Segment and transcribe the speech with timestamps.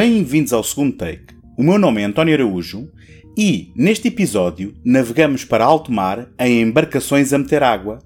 [0.00, 1.34] Bem-vindos ao segundo take.
[1.56, 2.88] O meu nome é António Araújo
[3.36, 7.98] e, neste episódio, navegamos para alto mar em embarcações a meter água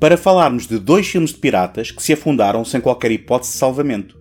[0.00, 4.18] para falarmos de dois filmes de piratas que se afundaram sem qualquer hipótese de salvamento.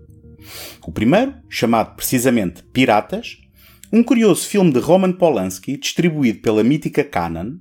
[0.85, 3.37] O primeiro, chamado precisamente Piratas,
[3.89, 7.53] um curioso filme de Roman Polanski distribuído pela mítica Canon,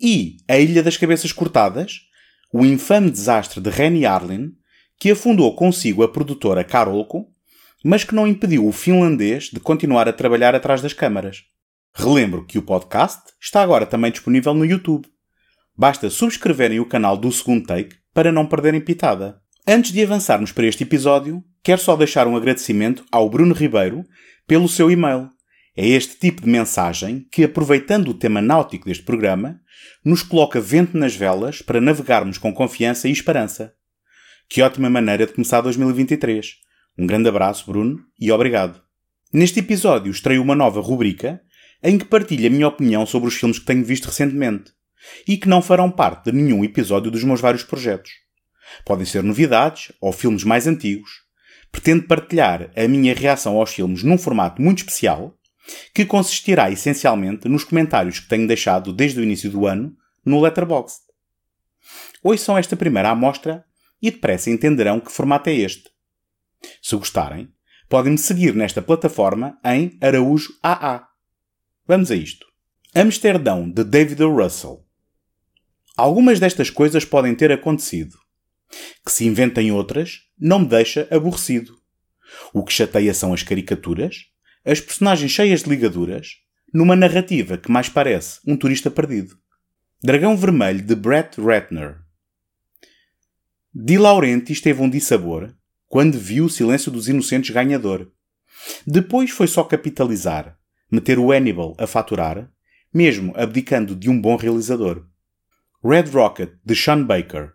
[0.00, 1.98] e A Ilha das Cabeças Cortadas,
[2.50, 4.52] o infame desastre de Rennie Arlen,
[4.98, 7.35] que afundou consigo a produtora Carolco,
[7.86, 11.44] mas que não impediu o finlandês de continuar a trabalhar atrás das câmaras.
[11.94, 15.06] Relembro que o podcast está agora também disponível no YouTube.
[15.78, 19.40] Basta subscreverem o canal do Segundo Take para não perderem pitada.
[19.64, 24.02] Antes de avançarmos para este episódio, quero só deixar um agradecimento ao Bruno Ribeiro
[24.48, 25.30] pelo seu e-mail.
[25.76, 29.60] É este tipo de mensagem que, aproveitando o tema náutico deste programa,
[30.04, 33.74] nos coloca vento nas velas para navegarmos com confiança e esperança.
[34.48, 36.65] Que ótima maneira de começar 2023.
[36.98, 38.80] Um grande abraço, Bruno, e obrigado.
[39.32, 41.42] Neste episódio estreio uma nova rubrica
[41.82, 44.72] em que partilho a minha opinião sobre os filmes que tenho visto recentemente
[45.28, 48.10] e que não farão parte de nenhum episódio dos meus vários projetos.
[48.84, 51.10] Podem ser novidades ou filmes mais antigos.
[51.70, 55.36] Pretendo partilhar a minha reação aos filmes num formato muito especial
[55.92, 59.94] que consistirá essencialmente nos comentários que tenho deixado desde o início do ano
[60.24, 61.00] no Letterboxd.
[62.22, 63.64] Ouçam esta primeira amostra
[64.00, 65.90] e depressa entenderão que formato é este.
[66.82, 67.52] Se gostarem,
[67.88, 71.06] podem-me seguir nesta plataforma em Araújo AA.
[71.86, 72.46] Vamos a isto.
[72.94, 74.34] Amsterdão, de David o.
[74.34, 74.84] Russell.
[75.96, 78.16] Algumas destas coisas podem ter acontecido.
[79.04, 81.76] Que se inventem outras, não me deixa aborrecido.
[82.52, 84.26] O que chateia são as caricaturas,
[84.64, 86.32] as personagens cheias de ligaduras,
[86.72, 89.38] numa narrativa que mais parece um turista perdido.
[90.02, 91.98] Dragão Vermelho de Brett Ratner.
[93.74, 95.54] Di Laurenti teve um dissabor
[95.88, 98.10] quando viu o Silêncio dos Inocentes ganhador.
[98.86, 100.56] Depois foi só capitalizar,
[100.90, 102.50] meter o Hannibal a faturar,
[102.92, 105.06] mesmo abdicando de um bom realizador.
[105.84, 107.52] Red Rocket, de Sean Baker.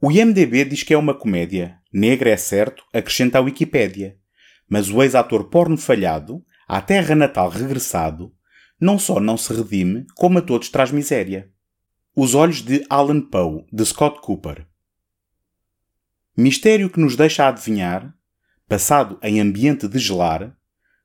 [0.00, 1.78] O IMDB diz que é uma comédia.
[1.92, 4.18] Negra é certo, acrescenta a Wikipédia
[4.68, 8.32] mas o ex-ator porno falhado, à terra natal regressado,
[8.80, 11.50] não só não se redime, como a todos traz miséria.
[12.16, 14.66] Os Olhos de Alan Poe, de Scott Cooper.
[16.36, 18.12] Mistério que nos deixa adivinhar,
[18.68, 20.56] passado em ambiente de gelar,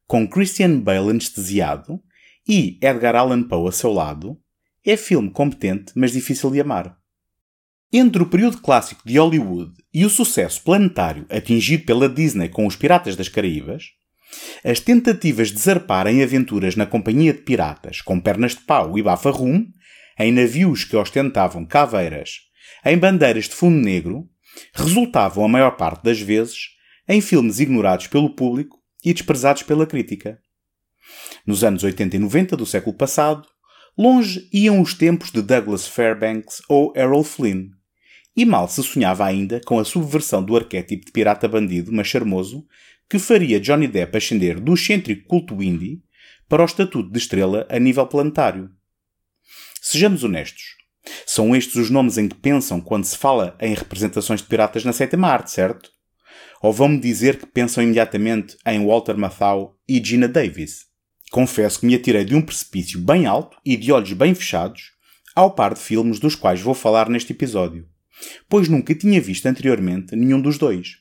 [0.08, 2.02] com Christian Bale anestesiado
[2.48, 4.40] e Edgar Allan Poe a seu lado,
[4.84, 6.98] é filme competente, mas difícil de amar.
[7.94, 12.76] Entre o período clássico de Hollywood e o sucesso planetário atingido pela Disney com os
[12.76, 13.84] Piratas das Caraíbas,
[14.64, 19.04] as tentativas de zarpar em aventuras na companhia de piratas com pernas de pau e
[19.04, 19.68] bafa-rum,
[20.18, 22.40] em navios que ostentavam caveiras,
[22.84, 24.28] em bandeiras de fundo negro,
[24.74, 26.70] resultavam a maior parte das vezes
[27.08, 30.40] em filmes ignorados pelo público e desprezados pela crítica.
[31.46, 33.48] Nos anos 80 e 90 do século passado,
[33.98, 37.70] longe iam os tempos de Douglas Fairbanks ou Errol Flynn,
[38.36, 42.66] e mal se sonhava ainda com a subversão do arquétipo de pirata bandido, mas charmoso,
[43.10, 46.02] que faria Johnny Depp ascender do excêntrico culto indie
[46.48, 48.70] para o estatuto de estrela a nível planetário.
[49.82, 50.79] Sejamos honestos.
[51.26, 54.94] São estes os nomes em que pensam quando se fala em representações de piratas na
[54.94, 55.90] sétima arte, certo?
[56.62, 60.88] Ou vão-me dizer que pensam imediatamente em Walter Matthau e Gina Davis?
[61.32, 64.92] Confesso que me atirei de um precipício bem alto e de olhos bem fechados
[65.36, 67.88] ao par de filmes dos quais vou falar neste episódio
[68.48, 70.98] pois nunca tinha visto anteriormente nenhum dos dois.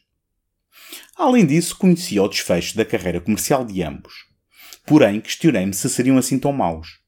[1.16, 4.14] Além disso, conhecia o desfecho da carreira comercial de ambos.
[4.86, 7.00] Porém, questionei-me se seriam assim tão maus.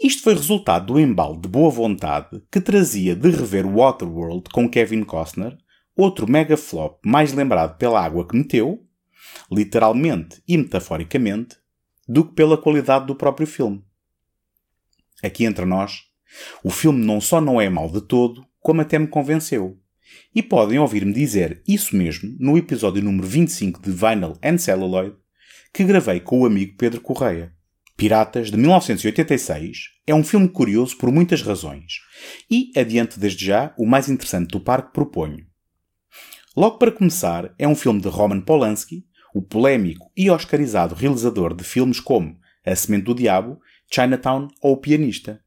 [0.00, 5.02] Isto foi resultado do embalo de boa vontade que trazia de rever Waterworld com Kevin
[5.02, 5.56] Costner,
[5.96, 8.86] outro mega flop mais lembrado pela água que meteu,
[9.50, 11.56] literalmente e metaforicamente,
[12.06, 13.82] do que pela qualidade do próprio filme.
[15.24, 16.02] Aqui entre nós,
[16.62, 19.80] o filme não só não é mau de todo, como até me convenceu.
[20.34, 25.16] E podem ouvir-me dizer isso mesmo no episódio número 25 de Vinyl and Celluloid
[25.72, 27.55] que gravei com o amigo Pedro Correia.
[27.96, 32.00] Piratas, de 1986, é um filme curioso por muitas razões
[32.50, 35.46] e, adiante desde já, o mais interessante do par que proponho.
[36.54, 41.64] Logo para começar, é um filme de Roman Polanski, o polémico e oscarizado realizador de
[41.64, 43.58] filmes como A Semente do Diabo,
[43.90, 45.40] Chinatown ou O Pianista.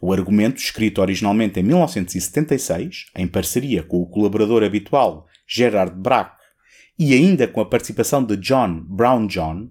[0.00, 6.40] O argumento, escrito originalmente em 1976, em parceria com o colaborador habitual Gerard Braque
[6.96, 9.68] e ainda com a participação de John Brown John,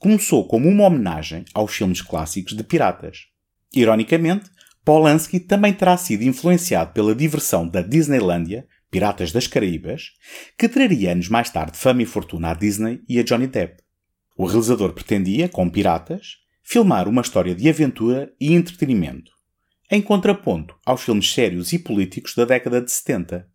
[0.00, 3.26] começou como uma homenagem aos filmes clássicos de piratas.
[3.72, 4.50] Ironicamente,
[4.82, 10.12] Polanski também terá sido influenciado pela diversão da Disneylandia Piratas das Caraíbas,
[10.58, 13.82] que traria anos mais tarde fama e fortuna à Disney e a Johnny Depp.
[14.36, 19.30] O realizador pretendia, com Piratas, filmar uma história de aventura e entretenimento,
[19.90, 23.46] em contraponto aos filmes sérios e políticos da década de 70.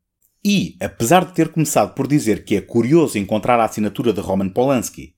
[0.46, 4.50] E, apesar de ter começado por dizer que é curioso encontrar a assinatura de Roman
[4.50, 5.16] Polanski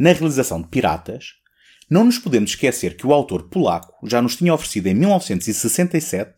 [0.00, 1.34] na realização de Piratas,
[1.90, 6.32] não nos podemos esquecer que o autor polaco já nos tinha oferecido em 1967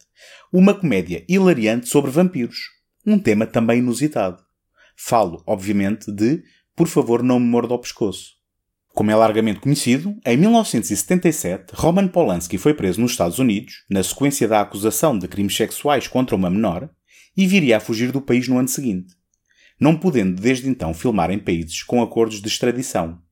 [0.53, 2.59] uma comédia hilariante sobre vampiros,
[3.07, 4.43] um tema também inusitado.
[4.97, 6.43] Falo, obviamente, de
[6.75, 8.33] Por favor, não me morda ao pescoço.
[8.89, 14.49] Como é largamente conhecido, em 1977, Roman Polanski foi preso nos Estados Unidos, na sequência
[14.49, 16.91] da acusação de crimes sexuais contra uma menor,
[17.37, 19.15] e viria a fugir do país no ano seguinte,
[19.79, 23.23] não podendo desde então filmar em países com acordos de extradição.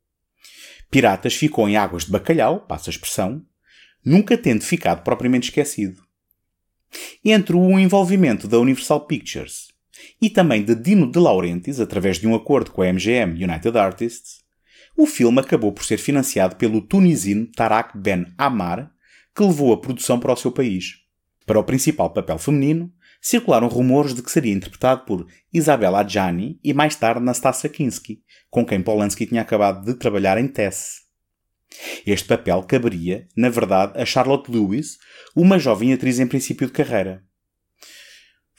[0.91, 3.45] Piratas ficou em águas de bacalhau, passa a expressão,
[4.05, 6.03] nunca tendo ficado propriamente esquecido.
[7.25, 9.69] Entre o envolvimento da Universal Pictures
[10.21, 14.41] e também de Dino De Laurentiis, através de um acordo com a MGM United Artists,
[14.97, 18.91] o filme acabou por ser financiado pelo tunisino Tarak Ben Amar,
[19.35, 20.97] que levou a produção para o seu país.
[21.47, 26.73] Para o principal papel feminino, circularam rumores de que seria interpretado por Isabella Adjani e
[26.73, 31.01] mais tarde Nastasia Kinski, com quem Polanski tinha acabado de trabalhar em Tess.
[32.07, 34.99] Este papel caberia, na verdade, a Charlotte Lewis,
[35.37, 37.23] uma jovem atriz em princípio de carreira.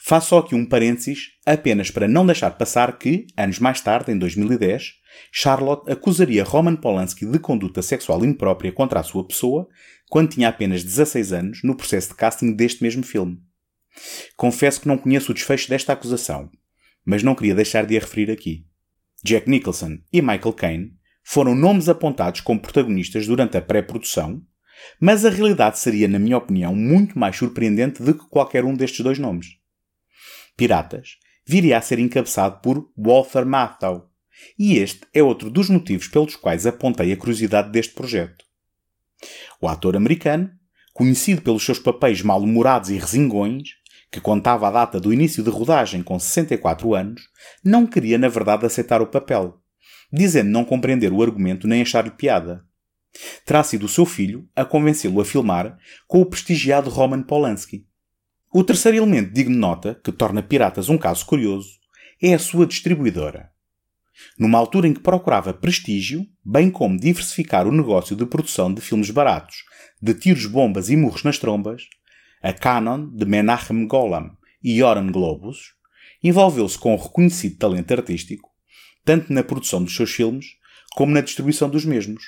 [0.04, 4.18] Faço só aqui um parênteses, apenas para não deixar passar que, anos mais tarde, em
[4.18, 4.94] 2010,
[5.30, 9.68] Charlotte acusaria Roman Polanski de conduta sexual imprópria contra a sua pessoa
[10.08, 13.38] quando tinha apenas 16 anos no processo de casting deste mesmo filme.
[14.36, 16.50] Confesso que não conheço o desfecho desta acusação,
[17.04, 18.66] mas não queria deixar de a referir aqui.
[19.24, 20.92] Jack Nicholson e Michael Caine
[21.24, 24.42] foram nomes apontados como protagonistas durante a pré-produção,
[25.00, 29.00] mas a realidade seria, na minha opinião, muito mais surpreendente do que qualquer um destes
[29.00, 29.46] dois nomes.
[30.56, 34.10] Piratas viria a ser encabeçado por Walter Matthau,
[34.58, 38.44] e este é outro dos motivos pelos quais apontei a curiosidade deste projeto.
[39.60, 40.50] O ator americano,
[40.92, 43.70] conhecido pelos seus papéis mal-humorados e resingões,
[44.12, 47.22] que contava a data do início de rodagem com 64 anos,
[47.64, 49.58] não queria na verdade aceitar o papel,
[50.12, 52.62] dizendo não compreender o argumento nem achar-lhe piada.
[53.46, 57.86] Terá sido o seu filho a convencê-lo a filmar com o prestigiado Roman Polanski.
[58.52, 61.70] O terceiro elemento digno de nota, que torna Piratas um caso curioso,
[62.22, 63.50] é a sua distribuidora.
[64.38, 69.10] Numa altura em que procurava prestígio, bem como diversificar o negócio de produção de filmes
[69.10, 69.64] baratos,
[70.02, 71.84] de tiros, bombas e murros nas trombas,
[72.42, 75.74] a Canon de Menachem Golan e Oran Globus
[76.22, 78.50] envolveu-se com o reconhecido talento artístico,
[79.04, 80.56] tanto na produção dos seus filmes
[80.94, 82.22] como na distribuição dos mesmos.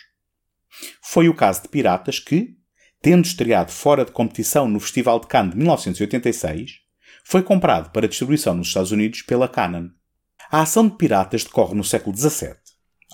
[1.02, 2.56] Foi o caso de Piratas que,
[3.02, 6.80] tendo estreado fora de competição no Festival de Cannes de 1986,
[7.24, 9.88] foi comprado para distribuição nos Estados Unidos pela Canon.
[10.50, 12.54] A ação de piratas decorre no século XVII.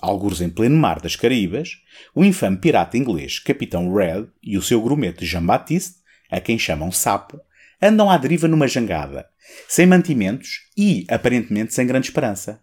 [0.01, 1.77] Alguns em pleno mar das Caraíbas,
[2.13, 6.00] o infame pirata inglês Capitão Red e o seu grumete Jean-Baptiste,
[6.31, 7.39] a quem chamam Sapo,
[7.81, 9.27] andam à deriva numa jangada,
[9.67, 12.61] sem mantimentos e, aparentemente, sem grande esperança.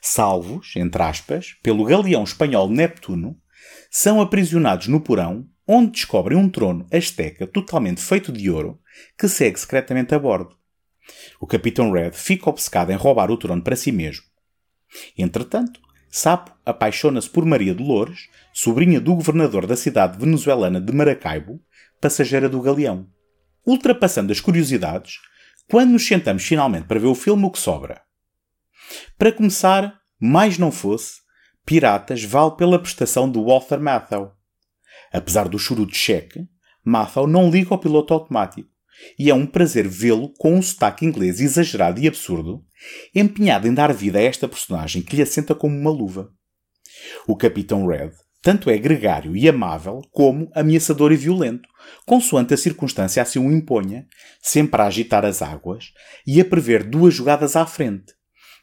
[0.00, 3.36] Salvos, entre aspas, pelo galeão espanhol Neptuno,
[3.90, 8.80] são aprisionados no porão, onde descobrem um trono asteca totalmente feito de ouro
[9.18, 10.56] que segue secretamente a bordo.
[11.40, 14.24] O Capitão Red fica obcecado em roubar o trono para si mesmo.
[15.16, 21.60] Entretanto, Sapo apaixona-se por Maria Dolores, sobrinha do governador da cidade venezuelana de Maracaibo,
[22.00, 23.08] passageira do galeão.
[23.64, 25.14] Ultrapassando as curiosidades,
[25.70, 28.02] quando nos sentamos finalmente para ver o filme, o que sobra?
[29.16, 31.20] Para começar, mais não fosse,
[31.64, 34.36] Piratas vale pela prestação de Walter Matthau.
[35.12, 36.48] Apesar do churu de cheque,
[36.84, 38.68] Matthau não liga ao piloto automático
[39.18, 42.64] e é um prazer vê-lo com um sotaque inglês exagerado e absurdo,
[43.14, 46.32] empenhado em dar vida a esta personagem que lhe assenta como uma luva.
[47.26, 51.68] O Capitão Red tanto é gregário e amável como ameaçador e violento,
[52.06, 54.06] consoante a circunstância assim o imponha,
[54.40, 55.92] sempre a agitar as águas
[56.26, 58.14] e a prever duas jogadas à frente,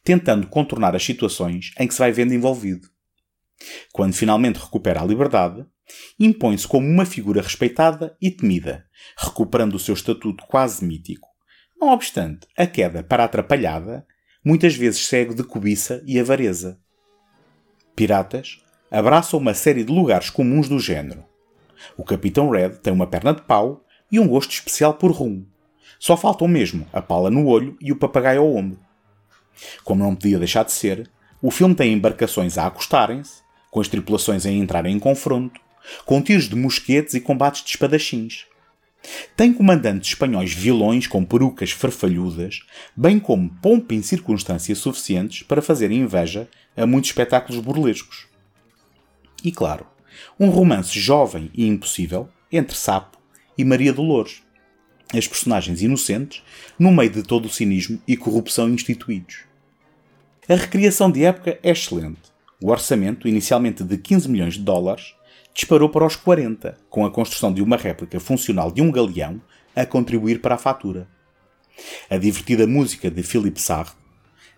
[0.04, 2.88] tentando contornar as situações em que se vai vendo envolvido.
[3.94, 5.64] Quando finalmente recupera a liberdade,
[6.20, 8.86] impõe-se como uma figura respeitada e temida,
[9.18, 11.28] recuperando o seu estatuto quase mítico.
[11.80, 14.06] Não obstante, a queda para a atrapalhada
[14.44, 16.80] muitas vezes segue de cobiça e avareza.
[17.96, 21.26] Piratas abraça uma série de lugares comuns do género.
[21.96, 25.46] O Capitão Red tem uma perna de pau e um gosto especial por rum.
[26.00, 28.80] Só faltam mesmo a pala no olho e o papagaio ao ombro.
[29.84, 31.10] Como não podia deixar de ser,
[31.42, 35.60] o filme tem embarcações a acostarem-se, com as tripulações a entrarem em confronto,
[36.06, 38.46] com tiros de mosquetes e combates de espadachins.
[39.36, 42.62] Tem comandantes espanhóis vilões com perucas farfalhudas,
[42.96, 48.28] bem como pompa em circunstâncias suficientes para fazer inveja a muitos espetáculos burlescos.
[49.44, 49.86] E claro,
[50.40, 53.18] um romance jovem e impossível entre Sapo
[53.58, 54.42] e Maria Dolores,
[55.14, 56.44] as personagens inocentes
[56.78, 59.40] no meio de todo o cinismo e corrupção instituídos.
[60.50, 62.22] A recriação de época é excelente.
[62.62, 65.14] O orçamento, inicialmente de 15 milhões de dólares,
[65.58, 69.42] disparou para os 40, com a construção de uma réplica funcional de um galeão
[69.76, 71.08] a contribuir para a fatura.
[72.08, 73.90] A divertida música de Philip Sarre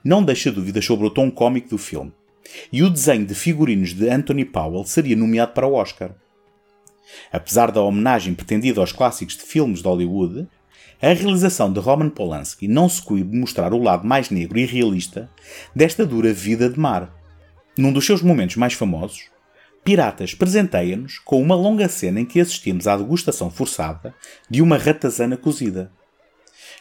[0.04, 2.12] não deixa dúvidas sobre o tom cómico do filme,
[2.70, 6.12] e o desenho de figurinos de Anthony Powell seria nomeado para o Oscar.
[7.32, 10.50] Apesar da homenagem pretendida aos clássicos de filmes de Hollywood,
[11.02, 14.66] a realização de Roman Polanski não se coíbe de mostrar o lado mais negro e
[14.66, 15.30] realista
[15.74, 17.16] desta dura vida de mar.
[17.78, 19.30] Num dos seus momentos mais famosos,
[19.84, 24.14] Piratas presenteia-nos com uma longa cena em que assistimos à degustação forçada
[24.50, 25.92] de uma ratazana cozida.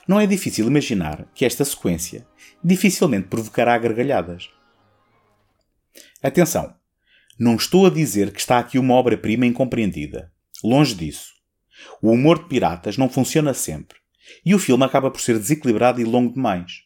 [0.07, 2.27] Não é difícil imaginar que esta sequência
[2.63, 4.51] dificilmente provocará gargalhadas.
[6.23, 6.75] Atenção!
[7.39, 10.33] Não estou a dizer que está aqui uma obra-prima incompreendida.
[10.63, 11.33] Longe disso.
[12.03, 13.99] O humor de piratas não funciona sempre,
[14.45, 16.83] e o filme acaba por ser desequilibrado e longo demais.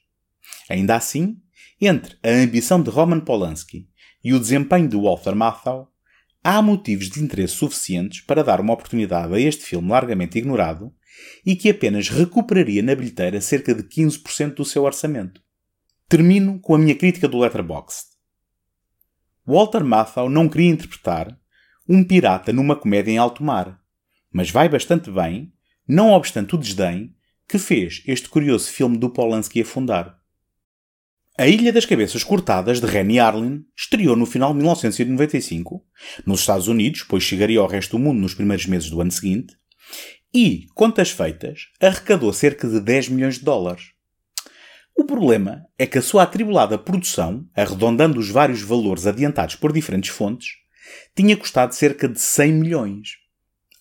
[0.69, 1.39] Ainda assim,
[1.81, 3.89] entre a ambição de Roman Polanski
[4.23, 5.92] e o desempenho de Walter Matthau,
[6.43, 10.93] há motivos de interesse suficientes para dar uma oportunidade a este filme largamente ignorado
[11.45, 15.41] e que apenas recuperaria na bilheteira cerca de 15% do seu orçamento.
[16.09, 18.13] Termino com a minha crítica do Letterboxd.
[19.47, 21.37] Walter Matthau não queria interpretar
[21.89, 23.81] um pirata numa comédia em alto mar,
[24.33, 25.53] mas vai bastante bem,
[25.87, 27.15] não obstante o desdém
[27.49, 30.22] que fez este curioso filme do Polanski afundar.
[31.39, 35.83] A Ilha das Cabeças Cortadas, de Rennie Arlen, estreou no final de 1995,
[36.27, 39.57] nos Estados Unidos, pois chegaria ao resto do mundo nos primeiros meses do ano seguinte,
[40.35, 43.93] e, contas feitas, arrecadou cerca de 10 milhões de dólares.
[44.95, 50.11] O problema é que a sua atribulada produção, arredondando os vários valores adiantados por diferentes
[50.11, 50.49] fontes,
[51.17, 53.09] tinha custado cerca de 100 milhões.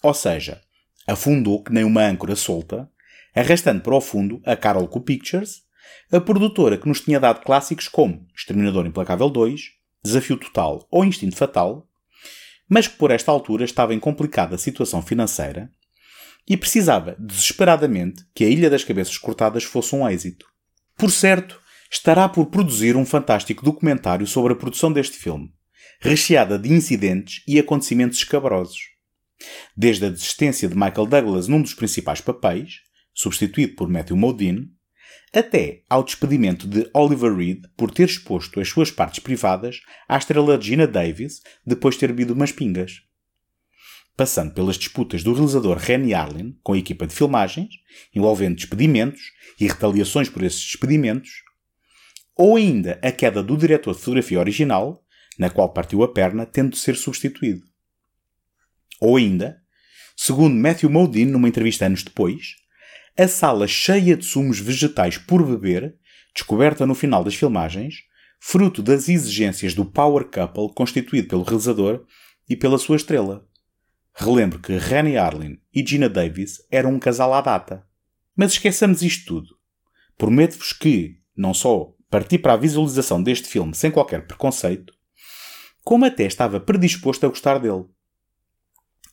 [0.01, 0.62] Ou seja,
[1.05, 2.89] afundou que nem uma âncora solta,
[3.36, 5.70] arrastando para o fundo a Carolco Pictures,
[6.12, 9.62] a produtora que nos tinha dado clássicos como Exterminador Implacável 2,
[10.03, 11.88] Desafio Total ou Instinto Fatal,
[12.67, 15.69] mas que por esta altura estava em complicada situação financeira
[16.48, 20.45] e precisava desesperadamente que a Ilha das Cabeças Cortadas fosse um êxito.
[20.98, 25.53] Por certo, estará por produzir um fantástico documentário sobre a produção deste filme,
[26.00, 28.79] recheada de incidentes e acontecimentos escabrosos.
[29.75, 32.81] Desde a desistência de Michael Douglas num dos principais papéis,
[33.13, 34.69] substituído por Matthew Modine,
[35.33, 40.59] até ao despedimento de Oliver Reed por ter exposto as suas partes privadas à estrela
[40.59, 43.01] Gina Davis depois de ter bebido umas pingas.
[44.17, 47.69] Passando pelas disputas do realizador Rennie Arlen com a equipa de filmagens,
[48.13, 49.21] envolvendo despedimentos
[49.59, 51.29] e retaliações por esses despedimentos,
[52.35, 55.03] ou ainda a queda do diretor de fotografia original,
[55.39, 57.63] na qual partiu a perna, tendo de ser substituído.
[59.00, 59.61] Ou ainda,
[60.15, 62.55] segundo Matthew Modine numa entrevista anos depois,
[63.18, 65.96] a sala cheia de sumos vegetais por beber,
[66.34, 68.03] descoberta no final das filmagens,
[68.39, 72.06] fruto das exigências do power couple constituído pelo realizador
[72.50, 73.46] e pela sua estrela.
[74.13, 77.86] Relembro que Rennie Arlen e Gina Davis eram um casal à data.
[78.36, 79.56] Mas esqueçamos isto tudo.
[80.18, 84.94] Prometo-vos que, não só parti para a visualização deste filme sem qualquer preconceito,
[85.84, 87.86] como até estava predisposto a gostar dele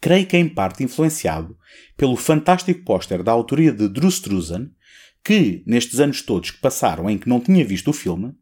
[0.00, 1.57] creio que em parte influenciado
[1.97, 4.71] pelo fantástico póster da autoria de Drew Struzan,
[5.25, 8.35] que, nestes anos todos que passaram em que não tinha visto o filme,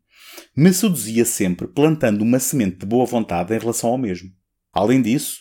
[0.55, 4.31] me seduzia sempre plantando uma semente de boa vontade em relação ao mesmo.
[4.73, 5.41] Além disso,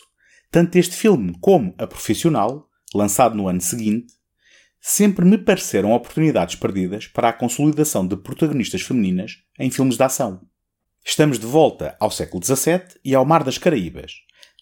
[0.50, 4.14] tanto este filme como A Profissional, lançado no ano seguinte,
[4.80, 10.40] sempre me pareceram oportunidades perdidas para a consolidação de protagonistas femininas em filmes de ação.
[11.04, 14.12] Estamos de volta ao século XVII e ao Mar das Caraíbas,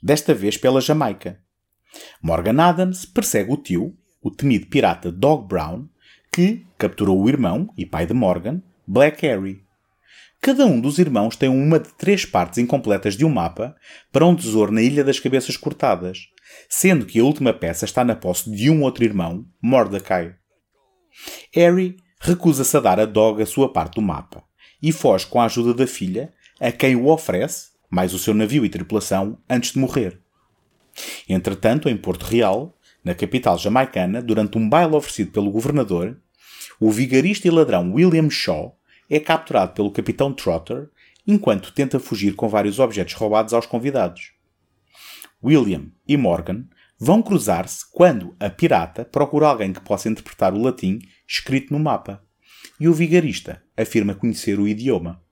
[0.03, 1.44] desta vez pela Jamaica.
[2.23, 5.87] Morgan Adams persegue o tio, o temido pirata Dog Brown,
[6.33, 9.63] que capturou o irmão e pai de Morgan, Black Harry.
[10.41, 13.75] Cada um dos irmãos tem uma de três partes incompletas de um mapa
[14.13, 16.19] para um tesouro na Ilha das Cabeças Cortadas,
[16.69, 20.35] sendo que a última peça está na posse de um outro irmão, Mordecai.
[21.53, 24.43] Harry recusa-se a dar a Dog a sua parte do mapa
[24.83, 28.65] e foge com a ajuda da filha, a quem o oferece mais o seu navio
[28.65, 30.21] e tripulação, antes de morrer.
[31.29, 36.21] Entretanto, em Porto Real, na capital jamaicana, durante um baile oferecido pelo governador,
[36.81, 40.89] o vigarista e ladrão William Shaw é capturado pelo capitão Trotter
[41.27, 44.33] enquanto tenta fugir com vários objetos roubados aos convidados.
[45.43, 46.65] William e Morgan
[46.99, 52.25] vão cruzar-se quando a pirata procura alguém que possa interpretar o latim escrito no mapa.
[52.81, 55.23] E o vigarista afirma conhecer o idioma.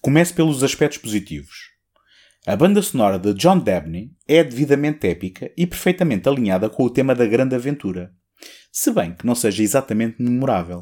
[0.00, 1.71] Comece pelos aspectos positivos.
[2.44, 7.14] A banda sonora de John Dabney é devidamente épica e perfeitamente alinhada com o tema
[7.14, 8.12] da grande aventura,
[8.72, 10.80] se bem que não seja exatamente memorável.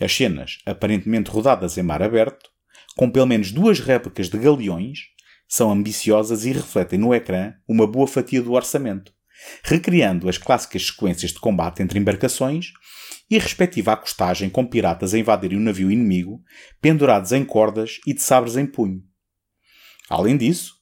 [0.00, 2.50] As cenas, aparentemente rodadas em mar aberto,
[2.96, 5.00] com pelo menos duas réplicas de galeões,
[5.48, 9.12] são ambiciosas e refletem no ecrã uma boa fatia do orçamento,
[9.64, 12.66] recriando as clássicas sequências de combate entre embarcações
[13.28, 16.40] e a respectiva acostagem com piratas a invadirem o navio inimigo,
[16.80, 19.02] pendurados em cordas e de sabres em punho.
[20.08, 20.74] Além disso,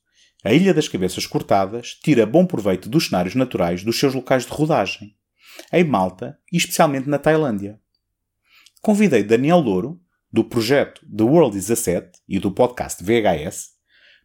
[0.44, 4.52] a Ilha das Cabeças Cortadas tira bom proveito dos cenários naturais dos seus locais de
[4.52, 5.14] rodagem,
[5.72, 7.80] em Malta e especialmente na Tailândia.
[8.80, 10.00] Convidei Daniel Louro,
[10.32, 13.70] do projeto The World is a Set e do podcast VHS,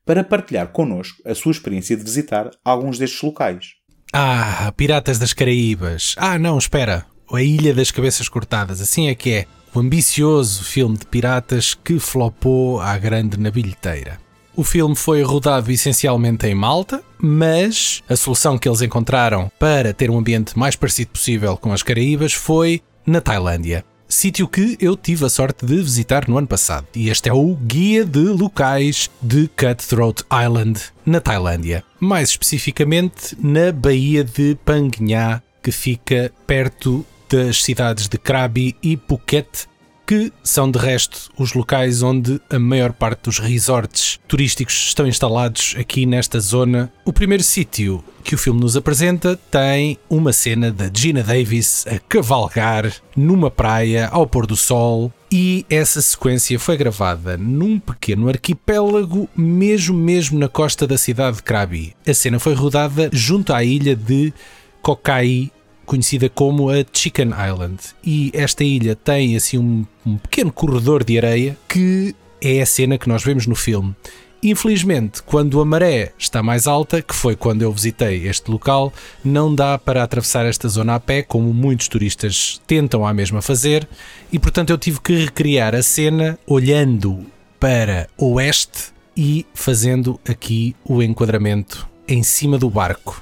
[0.06, 3.74] para partilhar connosco a sua experiência de visitar alguns destes locais.
[4.14, 6.16] Ah, Piratas das Caraíbas.
[6.18, 7.06] Ah, não, espera.
[7.32, 9.46] A Ilha das Cabeças Cortadas, assim é que é.
[9.74, 14.20] O ambicioso filme de piratas que flopou à grande na bilheteira.
[14.56, 20.12] O filme foi rodado essencialmente em Malta, mas a solução que eles encontraram para ter
[20.12, 23.86] um ambiente mais parecido possível com as Caraíbas foi na Tailândia.
[24.10, 26.86] Sítio que eu tive a sorte de visitar no ano passado.
[26.94, 31.82] E este é o Guia de Locais de Cutthroat Island, na Tailândia.
[31.98, 39.71] Mais especificamente na Baía de Pangnha, que fica perto das cidades de Krabi e Phuket,
[40.06, 45.76] que são de resto os locais onde a maior parte dos resorts turísticos estão instalados
[45.78, 46.92] aqui nesta zona.
[47.06, 51.98] O primeiro sítio que o filme nos apresenta tem uma cena da Gina Davis a
[52.00, 55.12] cavalgar numa praia ao pôr do sol.
[55.32, 61.44] E essa sequência foi gravada num pequeno arquipélago, mesmo mesmo na costa da cidade de
[61.44, 61.96] Krabi.
[62.06, 64.34] A cena foi rodada junto à ilha de
[64.82, 65.50] Kokai
[65.86, 67.80] conhecida como a Chicken Island.
[68.04, 72.98] E esta ilha tem assim um, um pequeno corredor de areia que é a cena
[72.98, 73.96] que nós vemos no filme.
[74.44, 78.92] Infelizmente, quando a maré está mais alta, que foi quando eu visitei este local,
[79.24, 83.88] não dá para atravessar esta zona a pé, como muitos turistas tentam à mesma fazer,
[84.32, 87.24] e portanto eu tive que recriar a cena olhando
[87.60, 93.22] para oeste e fazendo aqui o enquadramento em cima do barco.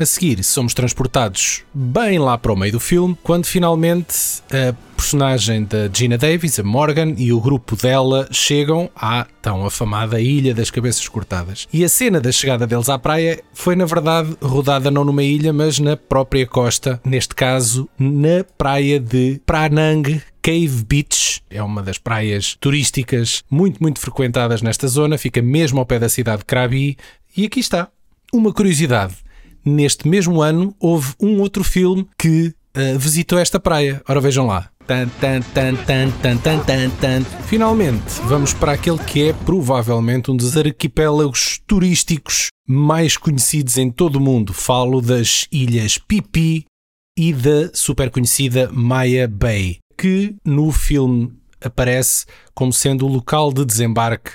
[0.00, 4.14] A seguir, somos transportados bem lá para o meio do filme, quando finalmente
[4.48, 10.20] a personagem da Gina Davis, a Morgan, e o grupo dela chegam à tão afamada
[10.20, 11.66] Ilha das Cabeças Cortadas.
[11.72, 15.52] E a cena da chegada deles à praia foi, na verdade, rodada não numa ilha,
[15.52, 21.98] mas na própria costa, neste caso, na praia de Pranang, Cave Beach é uma das
[21.98, 26.96] praias turísticas muito, muito frequentadas nesta zona, fica mesmo ao pé da cidade de Krabi.
[27.36, 27.88] E aqui está.
[28.32, 29.14] Uma curiosidade
[29.64, 34.02] neste mesmo ano houve um outro filme que uh, visitou esta praia.
[34.08, 34.70] Ora vejam lá.
[37.46, 44.16] Finalmente, vamos para aquele que é provavelmente um dos arquipélagos turísticos mais conhecidos em todo
[44.16, 44.54] o mundo.
[44.54, 46.64] Falo das Ilhas Pipi
[47.18, 53.66] e da super conhecida Maya Bay, que no filme aparece como sendo o local de
[53.66, 54.30] desembarque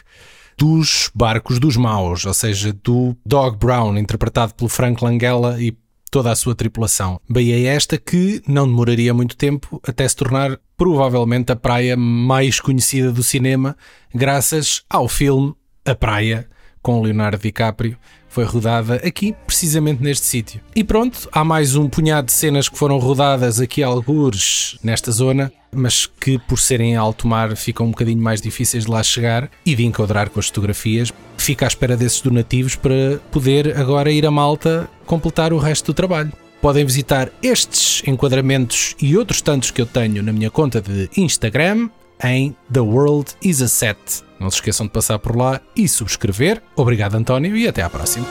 [0.64, 5.78] dos barcos dos maus, ou seja, do Dog Brown, interpretado pelo Frank Langella e
[6.10, 7.20] toda a sua tripulação.
[7.30, 13.12] Baía esta que não demoraria muito tempo até se tornar provavelmente a praia mais conhecida
[13.12, 13.76] do cinema,
[14.16, 16.48] graças ao filme A Praia,
[16.82, 17.98] com Leonardo DiCaprio,
[18.34, 20.60] foi rodada aqui, precisamente neste sítio.
[20.76, 25.54] E pronto, há mais um punhado de cenas que foram rodadas aqui algures nesta zona,
[25.72, 29.52] mas que por serem em alto mar ficam um bocadinho mais difíceis de lá chegar
[29.64, 31.14] e de enquadrar com as fotografias.
[31.38, 35.94] Fica à espera desses donativos para poder agora ir a Malta completar o resto do
[35.94, 36.34] trabalho.
[36.60, 41.88] Podem visitar estes enquadramentos e outros tantos que eu tenho na minha conta de Instagram
[42.24, 43.98] em The World is a Set.
[44.44, 46.62] Não se esqueçam de passar por lá e subscrever.
[46.76, 48.28] Obrigado, António, e até à próxima.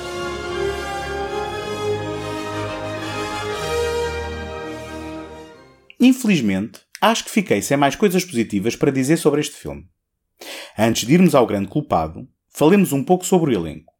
[5.98, 9.86] Infelizmente, acho que fiquei sem mais coisas positivas para dizer sobre este filme.
[10.76, 13.94] Antes de irmos ao grande culpado, falemos um pouco sobre o elenco.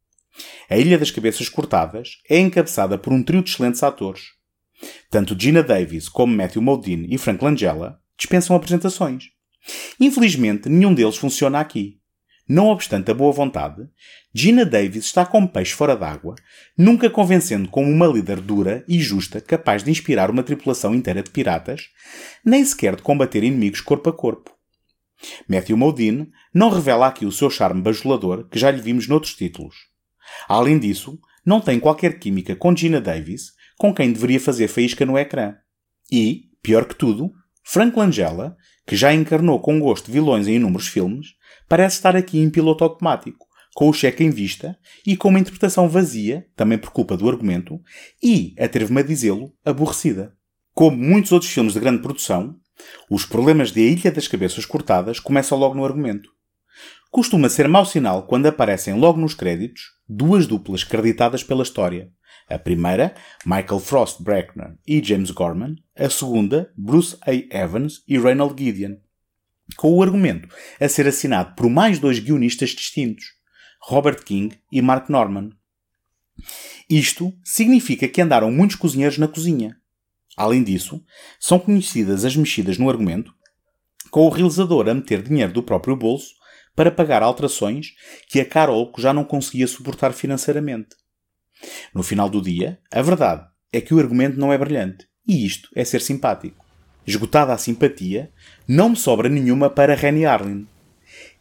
[0.69, 4.33] A Ilha das Cabeças Cortadas é encabeçada por um trio de excelentes atores.
[5.09, 9.31] Tanto Gina Davis como Matthew Modine e Frank Langella dispensam apresentações.
[9.99, 12.02] Infelizmente, nenhum deles funciona aqui.
[12.55, 13.89] Não obstante a boa vontade,
[14.35, 16.35] Gina Davis está como peixe fora d'água,
[16.77, 21.31] nunca convencendo como uma líder dura e justa capaz de inspirar uma tripulação inteira de
[21.31, 21.89] piratas,
[22.45, 24.55] nem sequer de combater inimigos corpo a corpo.
[25.49, 29.75] Matthew Modine não revela aqui o seu charme bajulador que já lhe vimos noutros títulos.
[30.47, 35.17] Além disso, não tem qualquer química com Gina Davis, com quem deveria fazer faísca no
[35.17, 35.55] ecrã.
[36.13, 37.33] E, pior que tudo,
[37.65, 41.29] Frank Langella, que já encarnou com gosto vilões em inúmeros filmes,
[41.69, 45.89] parece estar aqui em piloto automático, com o cheque em vista e com uma interpretação
[45.89, 47.81] vazia, também por culpa do argumento,
[48.23, 50.35] e, atrevo-me a dizê-lo, aborrecida.
[50.75, 52.57] Como muitos outros filmes de grande produção,
[53.11, 56.31] os problemas de A Ilha das Cabeças Cortadas começam logo no argumento.
[57.11, 62.11] Costuma ser mau sinal quando aparecem logo nos créditos duas duplas creditadas pela história.
[62.49, 65.77] A primeira, Michael Frost Brackner e James Gorman.
[65.97, 67.33] A segunda, Bruce A.
[67.35, 68.97] Evans e Reynold Gideon.
[69.77, 70.49] Com o argumento
[70.81, 73.25] a ser assinado por mais dois guionistas distintos,
[73.81, 75.51] Robert King e Mark Norman.
[76.89, 79.77] Isto significa que andaram muitos cozinheiros na cozinha.
[80.37, 81.03] Além disso,
[81.39, 83.35] são conhecidas as mexidas no argumento,
[84.11, 86.35] com o realizador a meter dinheiro do próprio bolso
[86.75, 87.95] para pagar alterações
[88.29, 90.97] que a Carol já não conseguia suportar financeiramente.
[91.95, 95.69] No final do dia, a verdade é que o argumento não é brilhante, e isto
[95.75, 96.62] é ser simpático.
[97.07, 98.31] Esgotada a simpatia,
[98.67, 100.67] não me sobra nenhuma para Rennie Arlen.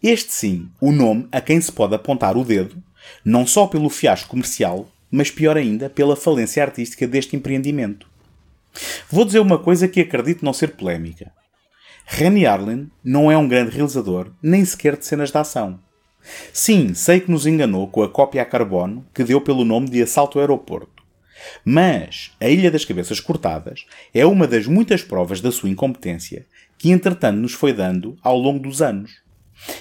[0.01, 2.81] Este sim, o nome a quem se pode apontar o dedo,
[3.23, 8.09] não só pelo fiasco comercial, mas pior ainda pela falência artística deste empreendimento.
[9.09, 11.31] Vou dizer uma coisa que acredito não ser polémica.
[12.05, 15.79] Rennie Arlen não é um grande realizador, nem sequer de cenas de ação.
[16.53, 20.01] Sim, sei que nos enganou com a cópia a carbono que deu pelo nome de
[20.01, 20.90] Assalto ao Aeroporto.
[21.63, 26.45] Mas a Ilha das Cabeças Cortadas é uma das muitas provas da sua incompetência
[26.77, 29.21] que, entretanto, nos foi dando ao longo dos anos.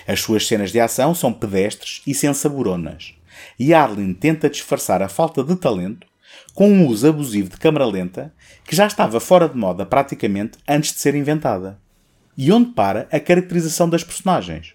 [0.07, 3.15] As suas cenas de ação são pedestres e sensaboronas,
[3.59, 6.07] e Arlen tenta disfarçar a falta de talento
[6.55, 8.33] com um uso abusivo de câmara lenta
[8.65, 11.79] que já estava fora de moda praticamente antes de ser inventada.
[12.37, 14.75] E onde para a caracterização das personagens?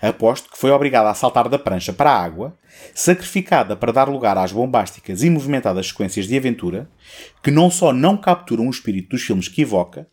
[0.00, 2.56] Aposto que foi obrigada a saltar da prancha para a água,
[2.94, 6.88] sacrificada para dar lugar às bombásticas e movimentadas sequências de aventura,
[7.42, 10.08] que não só não capturam o espírito dos filmes que evoca,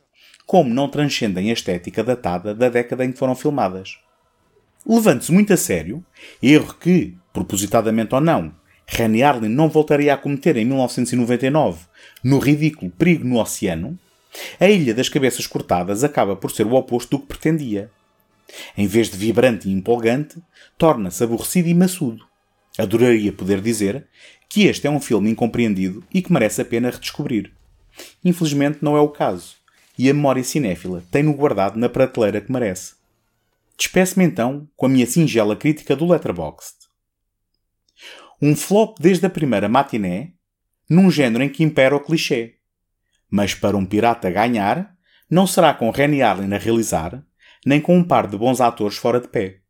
[0.46, 3.98] como não transcendem a estética datada da década em que foram filmadas.
[4.86, 6.04] Levante-se muito a sério,
[6.42, 8.54] erro que, propositadamente ou não,
[8.86, 11.86] Rennie Arlen não voltaria a cometer em 1999,
[12.24, 13.98] no ridículo Perigo no Oceano,
[14.60, 17.90] a Ilha das Cabeças Cortadas acaba por ser o oposto do que pretendia.
[18.78, 20.42] Em vez de vibrante e empolgante,
[20.78, 22.26] torna-se aborrecido e maçudo.
[22.78, 24.08] Adoraria poder dizer
[24.50, 27.52] que este é um filme incompreendido e que merece a pena redescobrir.
[28.24, 29.56] Infelizmente não é o caso,
[29.98, 32.96] e a memória cinéfila tem-no guardado na prateleira que merece.
[33.78, 36.76] Despeço-me então com a minha singela crítica do Letterboxd.
[38.42, 40.34] Um flop desde a primeira matiné,
[40.90, 42.56] num género em que impera o clichê.
[43.30, 44.96] Mas para um pirata ganhar,
[45.30, 47.24] não será com Rennie Arlen a realizar,
[47.66, 49.62] nem com um par de bons atores fora de pé.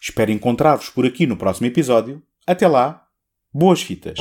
[0.00, 2.22] Espero encontrar-vos por aqui no próximo episódio.
[2.46, 3.06] Até lá,
[3.52, 4.18] boas fitas!